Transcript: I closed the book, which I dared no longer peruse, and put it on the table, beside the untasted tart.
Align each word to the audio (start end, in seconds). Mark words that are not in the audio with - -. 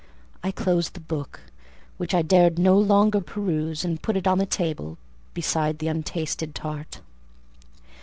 I 0.43 0.49
closed 0.49 0.95
the 0.95 0.99
book, 0.99 1.41
which 1.97 2.15
I 2.15 2.23
dared 2.23 2.57
no 2.57 2.75
longer 2.75 3.21
peruse, 3.21 3.85
and 3.85 4.01
put 4.01 4.17
it 4.17 4.25
on 4.25 4.39
the 4.39 4.47
table, 4.47 4.97
beside 5.35 5.77
the 5.77 5.89
untasted 5.89 6.55
tart. 6.55 7.01